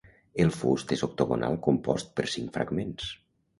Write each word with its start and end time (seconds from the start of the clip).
El 0.45 0.47
fust 0.55 0.93
és 0.97 1.03
octogonal 1.09 1.59
compost 1.69 2.11
per 2.17 2.27
cinc 2.39 2.53
fragments. 2.59 3.15